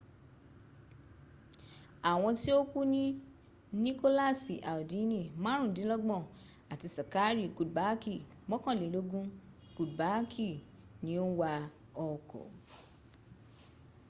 àwọn 2.11 2.31
tí 2.41 2.49
ó 2.59 2.61
kú 2.71 2.79
ní 2.93 3.03
nikolasi 3.83 4.55
aldini 4.71 5.21
márùndínlọ́gbọ̀n 5.43 6.23
àti 6.73 6.87
sakari 6.95 7.43
kudbaaki 7.57 8.13
mọ́kànlélógún 8.49 9.25
kudbaaki 9.75 10.49
ni 11.03 11.13
ó 11.23 11.25
ń 11.29 11.33
wa 11.39 11.51
ọkọ̀ 12.09 12.45